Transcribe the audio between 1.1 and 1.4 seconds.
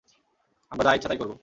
তাই করব।